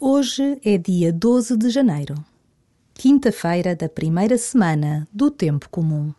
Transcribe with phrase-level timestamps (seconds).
[0.00, 2.16] Hoje é dia 12 de janeiro,
[2.94, 6.12] quinta-feira da primeira semana do Tempo Comum.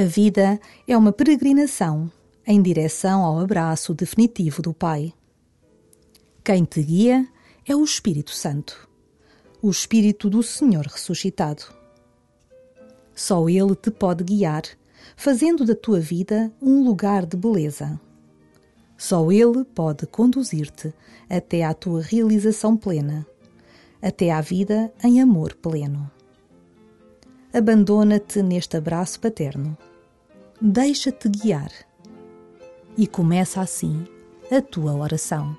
[0.00, 2.10] A vida é uma peregrinação
[2.46, 5.12] em direção ao abraço definitivo do Pai.
[6.42, 7.28] Quem te guia
[7.68, 8.88] é o Espírito Santo,
[9.60, 11.64] o Espírito do Senhor ressuscitado.
[13.14, 14.62] Só Ele te pode guiar,
[15.14, 18.00] fazendo da tua vida um lugar de beleza.
[18.96, 20.94] Só Ele pode conduzir-te
[21.28, 23.26] até à tua realização plena,
[24.00, 26.10] até à vida em amor pleno
[27.52, 29.76] abandona-te neste abraço paterno.
[30.62, 31.72] Deixa-te guiar.
[32.94, 34.04] E começa assim
[34.52, 35.56] a tua oração.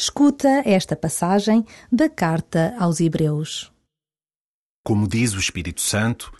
[0.00, 3.72] Escuta esta passagem da carta aos Hebreus.
[4.84, 6.32] Como diz o Espírito Santo,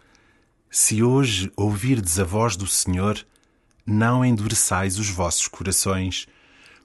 [0.71, 3.19] se hoje ouvirdes a voz do Senhor,
[3.85, 6.29] não endureçais os vossos corações,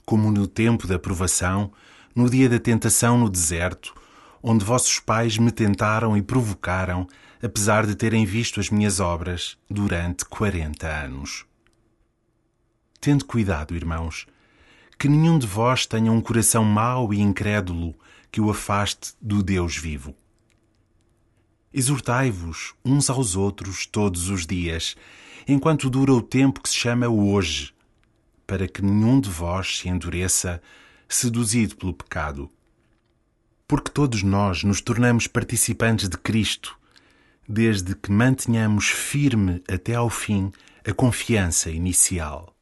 [0.03, 1.71] como no tempo da provação,
[2.15, 3.93] no dia da tentação no deserto,
[4.41, 7.07] onde vossos pais me tentaram e provocaram,
[7.39, 11.45] apesar de terem visto as minhas obras durante quarenta anos.
[12.99, 14.25] Tende cuidado, irmãos
[15.03, 17.93] que nenhum de vós tenha um coração mau e incrédulo
[18.31, 20.15] que o afaste do Deus vivo.
[21.73, 24.95] Exortai-vos uns aos outros todos os dias,
[25.45, 27.73] enquanto dura o tempo que se chama hoje,
[28.47, 30.61] para que nenhum de vós se endureça,
[31.09, 32.49] seduzido pelo pecado.
[33.67, 36.79] Porque todos nós nos tornamos participantes de Cristo,
[37.45, 40.49] desde que mantenhamos firme até ao fim
[40.87, 42.52] a confiança inicial.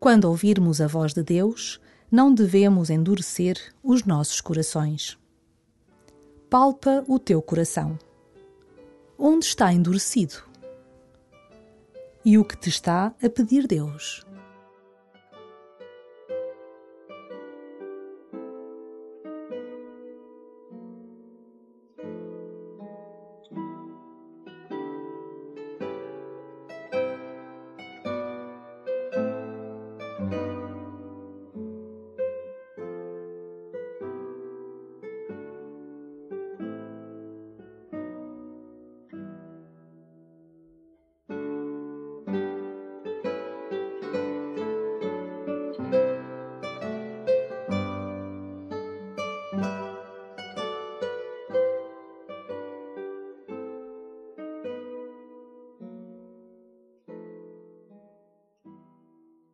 [0.00, 1.80] Quando ouvirmos a voz de Deus,
[2.10, 5.16] não devemos endurecer os nossos corações.
[6.48, 7.96] Palpa o teu coração.
[9.16, 10.50] Onde está endurecido?
[12.24, 14.24] e o que te está a pedir Deus.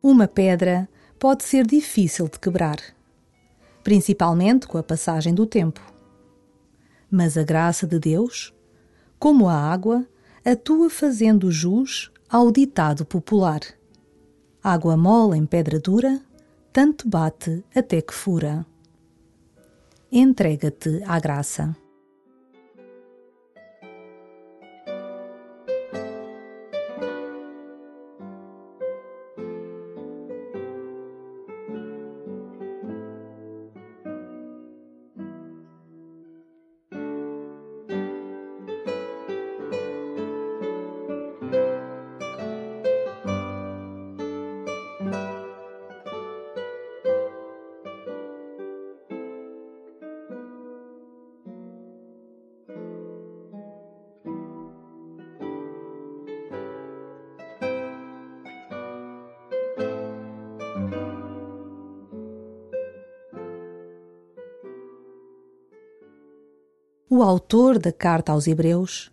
[0.09, 0.87] Uma pedra
[1.19, 2.77] pode ser difícil de quebrar,
[3.83, 5.81] principalmente com a passagem do tempo.
[7.11, 8.53] Mas a graça de Deus,
[9.19, 10.07] como a água,
[10.45, 13.59] atua fazendo jus ao ditado popular:
[14.63, 16.21] Água mole em pedra dura,
[16.71, 18.65] tanto bate até que fura.
[20.09, 21.75] Entrega-te à graça.
[67.09, 69.09] O autor da carta aos Hebreus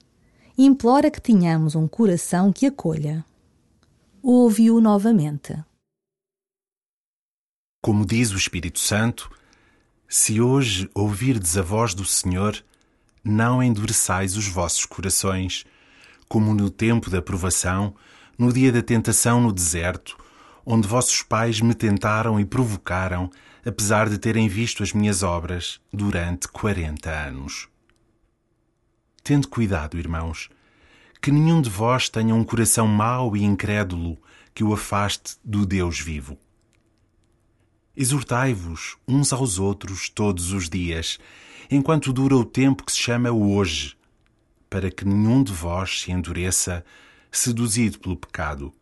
[0.58, 3.24] implora que tenhamos um coração que acolha.
[4.20, 5.56] Ouve-o novamente.
[7.80, 9.30] Como diz o Espírito Santo,
[10.08, 12.64] se hoje ouvirdes a voz do Senhor,
[13.22, 15.64] não endureçais os vossos corações,
[16.28, 17.94] como no tempo da provação,
[18.36, 20.18] no dia da tentação no deserto,
[20.66, 23.30] onde vossos pais me tentaram e provocaram,
[23.64, 27.72] apesar de terem visto as minhas obras durante quarenta anos.
[29.24, 30.50] Tende cuidado, irmãos,
[31.22, 34.18] que nenhum de vós tenha um coração mau e incrédulo
[34.54, 36.36] que o afaste do Deus vivo.
[37.96, 41.18] Exortai-vos uns aos outros todos os dias,
[41.70, 43.96] enquanto dura o tempo que se chama hoje,
[44.68, 46.84] para que nenhum de vós se endureça,
[47.32, 48.74] seduzido pelo pecado.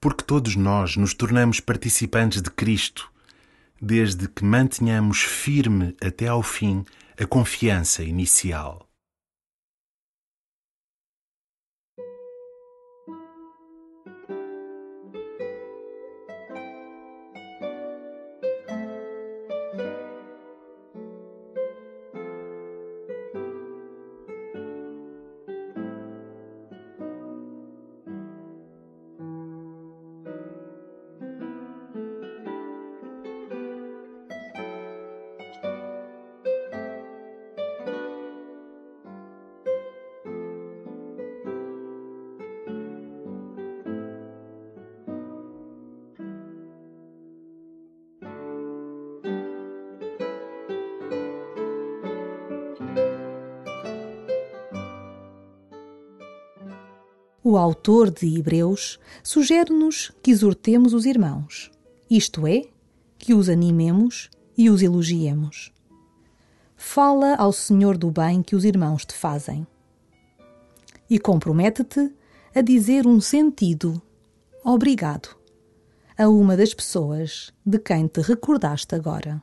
[0.00, 3.10] Porque todos nós nos tornamos participantes de Cristo,
[3.82, 6.84] desde que mantenhamos firme até ao fim
[7.18, 8.88] a confiança inicial.
[57.46, 61.70] O autor de Hebreus sugere-nos que exortemos os irmãos,
[62.08, 62.62] isto é,
[63.18, 65.70] que os animemos e os elogiemos.
[66.74, 69.66] Fala ao Senhor do bem que os irmãos te fazem.
[71.10, 72.10] E compromete-te
[72.54, 74.00] a dizer um sentido
[74.64, 75.36] obrigado
[76.16, 79.42] a uma das pessoas de quem te recordaste agora.